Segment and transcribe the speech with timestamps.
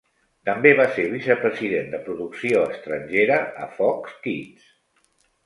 [0.49, 4.67] També va ser vicepresident de producció estrangera a Fox Kids.